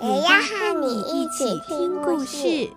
[0.00, 2.70] 也要和你一起听故事。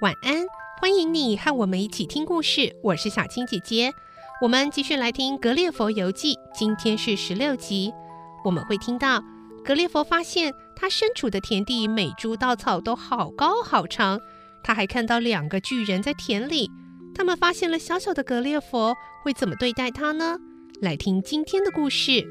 [0.00, 0.46] 晚安，
[0.80, 2.74] 欢迎你和我们一起听故事。
[2.82, 3.92] 我是小青姐姐，
[4.40, 7.92] 我们继续来听《格列佛游记》，今天是十六集。
[8.42, 9.22] 我们会听到
[9.62, 14.20] 格列佛发现他身处的田地每株稻草都好高好长，
[14.62, 16.70] 他还看到两个巨人在田里。
[17.16, 20.38] 他们发现了小小的格列佛，会怎么对待他呢？
[20.80, 22.12] 来听今天的故事。《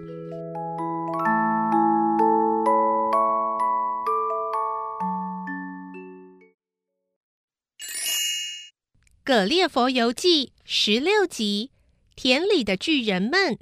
[9.26, 11.72] 格列佛游记》十六集：
[12.16, 13.60] 田里的巨人们。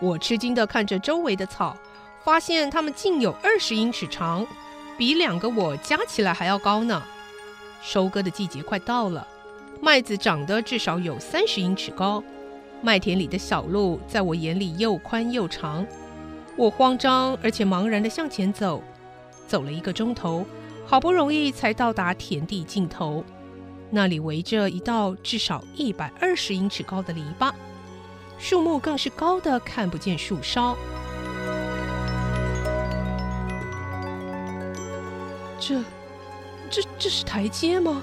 [0.00, 1.76] 我吃惊地看着周围的草，
[2.24, 4.46] 发现它们竟有二十英尺长，
[4.98, 7.02] 比两个我加起来还要高呢。
[7.82, 9.26] 收割的季节快到了，
[9.80, 12.22] 麦子长得至少有三十英尺高。
[12.82, 15.86] 麦田里的小路在我眼里又宽又长。
[16.56, 18.82] 我慌张而且茫然地向前走，
[19.46, 20.44] 走了一个钟头，
[20.86, 23.24] 好不容易才到达田地尽头。
[23.90, 27.52] 那里围着一道至少一百二十英尺高的篱笆，
[28.38, 30.76] 树木更是高得看不见树梢。
[35.58, 35.82] 这、
[36.70, 38.02] 这、这是台阶吗？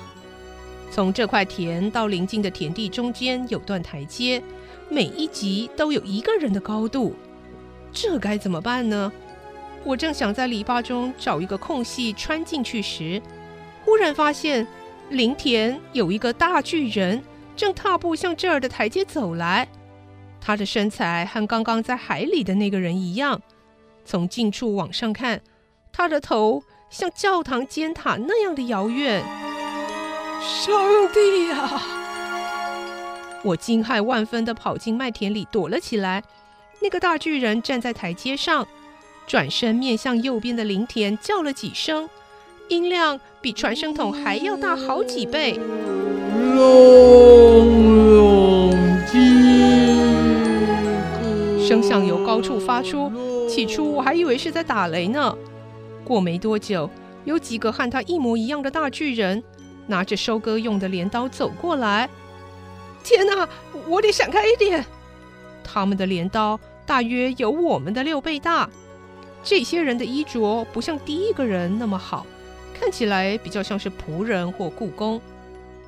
[0.92, 4.44] 从这块田到邻近的田地中间有段台阶，
[4.90, 7.16] 每一级都有一个人的高度。
[7.92, 9.12] 这该怎么办呢？
[9.84, 13.22] 我正想在篱笆中找一个空隙穿进去时，
[13.84, 14.68] 忽然发现
[15.10, 17.22] 林田有一个大巨人
[17.56, 19.68] 正踏步向这儿的台阶走来。
[20.46, 23.42] 他的身材和刚刚在海里的那个人一样。
[24.04, 25.40] 从近处往上看，
[25.94, 29.24] 他的头像教堂尖塔那样的遥远。
[30.42, 30.74] 上
[31.14, 31.82] 帝啊！
[33.46, 36.22] 我惊骇万分地跑进麦田里躲了起来。
[36.82, 38.68] 那个大巨人站在台阶上，
[39.26, 42.10] 转身面向右边的林田叫了几声，
[42.68, 45.58] 音量比传声筒还要大好几倍。
[51.74, 53.12] 声响由高处发出，
[53.50, 55.36] 起初我还以为是在打雷呢。
[56.06, 56.88] 过没多久，
[57.26, 59.44] 有几个和他一模一样的大巨人，
[59.88, 62.08] 拿着收割用的镰刀走过来。
[63.04, 63.50] 天哪，
[63.88, 64.86] 我得闪开一点！
[65.64, 66.60] 他们的镰刀。
[66.86, 68.70] 大约有我们的六倍大。
[69.44, 72.24] 这些人的衣着不像第一个人那么好，
[72.80, 75.20] 看起来比较像是仆人或雇工。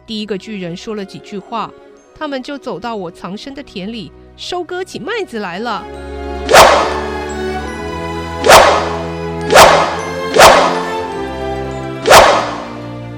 [0.08, 1.72] 第一个巨人说了几句话，
[2.18, 5.84] 他们就走到我藏身的田里，收割起麦子来了。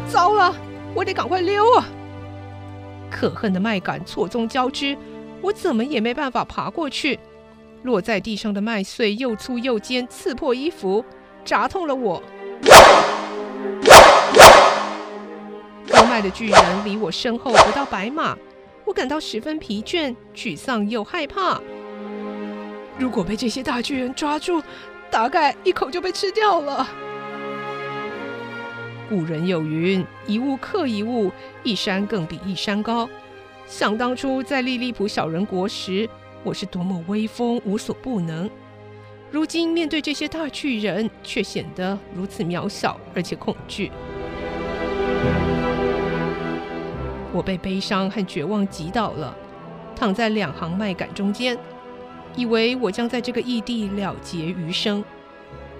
[0.07, 0.53] 糟了，
[0.94, 1.85] 我得赶快溜啊！
[3.09, 4.95] 可恨的麦秆错综交织，
[5.41, 7.19] 我怎么也没办法爬过去。
[7.83, 11.03] 落在地上的麦穗又粗又尖，刺破衣服，
[11.45, 12.22] 扎痛了我。
[15.88, 18.38] 割麦的巨人离我身后不到百码，
[18.88, 21.62] 我感到十分疲倦、沮丧又害怕。
[22.98, 24.64] 如果被这些大巨人抓住，
[25.12, 26.88] 大概一口就被吃掉了。
[29.09, 31.30] 古人有云：“一物克一物，
[31.64, 33.09] 一山更比一山高。”
[33.68, 36.09] 想当初在利利浦小人国时，
[36.44, 38.50] 我是多么威风无所不能，
[39.30, 43.92] 如今面对这些大巨人，却显得如此渺小而且恐惧。
[47.38, 49.38] 我被悲伤和绝望击倒了，
[49.95, 51.56] 躺在两行麦秆中间，
[52.36, 55.06] 以为我将在这个异地了结余生。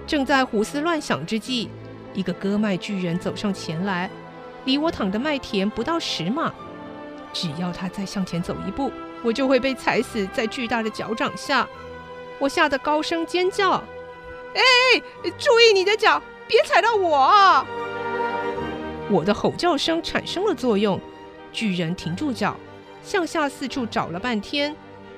[0.06, 1.68] 正在胡思乱想之际，
[2.14, 4.08] 一个割麦巨人走上前来，
[4.66, 6.54] 离我躺的麦田不到十码，
[7.32, 8.92] 只要他再向前走一步。
[9.24, 11.66] 我就会被踩死在巨大的脚掌下，
[12.38, 13.72] 我吓得高声尖叫
[14.54, 14.62] ：“哎，
[15.36, 17.66] 注意你的脚，别踩到我！”
[19.10, 21.00] 我的吼叫声产生了作用，
[21.52, 22.56] 巨人停住脚，
[23.02, 24.74] 向下四处找了半天，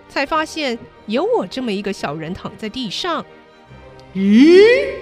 [0.09, 3.25] 才发现有我这么一个小人躺在地上。
[4.15, 4.95] 咦？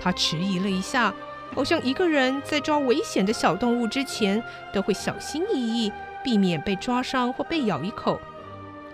[0.00, 1.12] 他迟疑了一下，
[1.54, 4.42] 好像一个人在抓危险的小动物之前
[4.72, 5.92] 都会小心翼翼，
[6.22, 8.20] 避免被抓伤或被咬一口。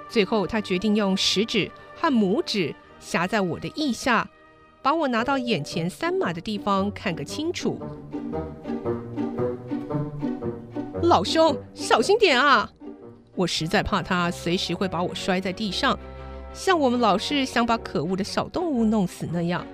[0.09, 4.29] 最后，他决定用食指和拇指夹在我的腋下，
[4.81, 7.79] 把我拿到眼前三码的地方看个清楚。
[11.15, 12.69] 老兄，小心点啊！
[13.37, 15.97] 我实在怕他随时会把我摔在地上，
[16.53, 19.65] 像我们老是想把可恶的小动物弄死那样。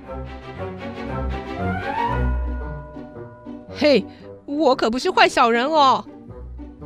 [3.74, 4.04] 嘿，
[4.44, 6.04] 我可不是坏小人哦！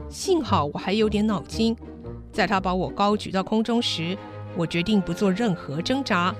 [0.09, 1.77] 幸好我还有点脑筋，
[2.31, 4.17] 在他把我高举到空中时，
[4.57, 6.33] 我决定不做任何挣扎。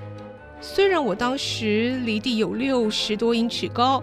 [0.61, 4.01] 虽然我当时离地有六十多英尺高，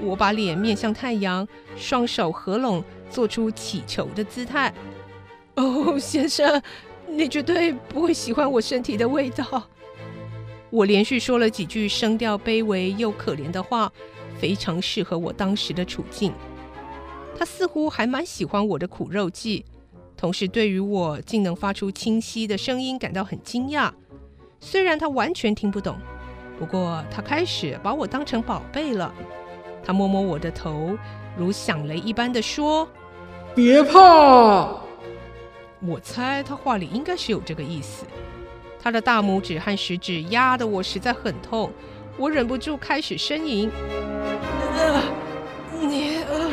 [0.00, 1.44] 我把脸面向太阳，
[1.74, 4.72] 双手合拢，做出乞求的姿态。
[5.56, 6.62] 哦，先生，
[7.06, 9.64] 你绝对不会喜欢我身体的味道。
[10.70, 13.90] 我连续说了几句声调卑微又可怜的话，
[14.38, 16.32] 非常适合我当时的处境。
[17.38, 19.64] 他似乎还蛮喜欢我的苦肉计，
[20.16, 23.90] 同时对于我竟能发出清晰的声音感到很惊讶。
[24.60, 25.96] 虽然他完全听不懂，
[26.58, 29.14] 不过他开始把我当成宝贝了。
[29.84, 30.98] 他摸摸我的头，
[31.36, 32.86] 如响雷一般的说
[33.58, 34.72] ：“别怕。”
[35.84, 38.06] 我猜他话里应该是有这个意思。
[38.80, 41.72] 他的大拇指和食指压得我实在很痛，
[42.16, 43.68] 我忍不住开始呻吟，
[44.76, 45.02] 呃，
[45.80, 46.50] 你，呃，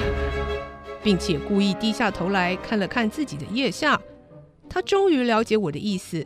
[1.03, 4.01] 并且故意低下头来看了看自己的腋下。
[4.67, 6.25] 他终于了解我的意思，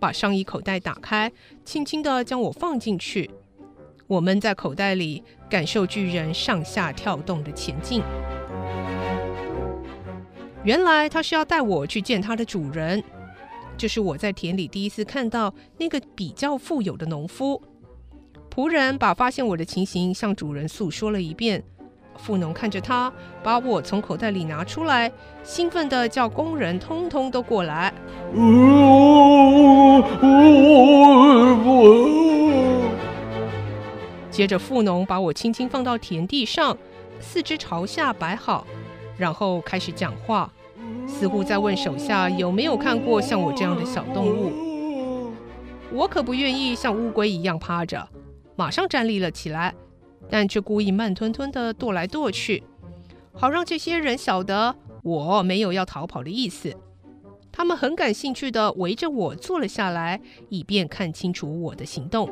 [0.00, 1.30] 把上衣口袋打开，
[1.64, 3.30] 轻轻地将我放进去。
[4.08, 8.02] 我闷在口袋里，感受巨人上下跳动的前进。
[10.66, 13.00] 原来他是要带我去见他的主人，
[13.78, 17.62] 这是我在田里第一次看到那个比较富有的农夫。
[18.52, 21.62] 仆人把发现我的情形向主人诉说了一遍。
[22.16, 23.12] 富农看着他，
[23.44, 25.12] 把我从口袋里拿出来，
[25.44, 27.94] 兴奋地叫工人通通都过来。
[34.32, 36.76] 接着，富农把我轻轻放到田地上，
[37.20, 38.66] 四肢朝下摆好，
[39.16, 40.52] 然后开始讲话。
[41.06, 45.32] 似乎在问手下有没有看过像我这样的小动物。
[45.92, 48.08] 我可不愿意像乌龟一样趴着，
[48.56, 49.74] 马上站立了起来，
[50.28, 52.64] 但却故意慢吞吞地踱来踱去，
[53.32, 56.74] 好让这些人晓得我没有要逃跑的意思。
[57.52, 60.20] 他们很感兴趣地围着我坐了下来，
[60.50, 62.28] 以便看清楚我的行动。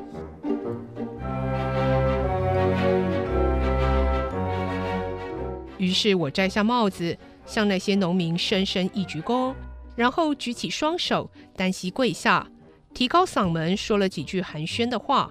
[5.78, 7.16] 于是我摘下帽子。
[7.46, 9.54] 向那些农民深深一鞠躬，
[9.96, 12.46] 然后举起双手，单膝跪下，
[12.92, 15.30] 提高嗓门说了几句寒暄的话。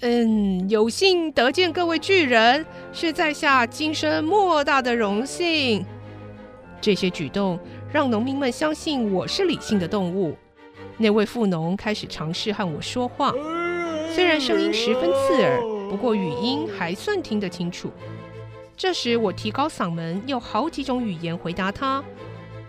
[0.00, 5.84] 嗯，有幸得见各位巨人，是在下今生莫大的荣幸。
[6.80, 7.58] 这些举动
[7.90, 10.36] 让农民们相信我是理性的动物。
[10.98, 13.32] 那位富农开始尝试和我说话，
[14.14, 17.90] 虽然声音十分刺耳，不过语音还算听得清楚。
[18.76, 22.02] 这时，我提高嗓门，用好几种语言回答他。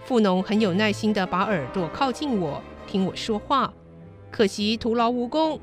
[0.04, 3.74] 富农很有耐心地把耳朵靠近我，听我说话。
[4.30, 5.60] 可惜徒劳无功，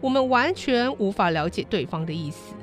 [0.00, 2.55] 我们完全无法了解对方的意思。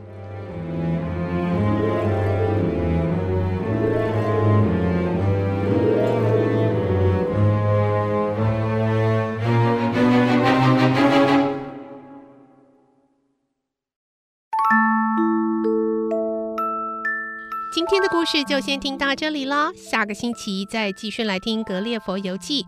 [17.74, 22.62] 今天的故事就先听到这里了，下个星期再继续来听《格列佛游记》。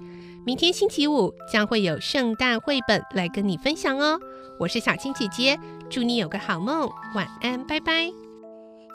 [0.43, 4.19] 明天星期五将会有圣诞绘本来跟你分享哦。
[4.59, 5.59] 我是小青姐姐，
[5.91, 8.07] 祝你有个好梦，晚安，拜拜。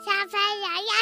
[0.03, 1.00] 小朋友要，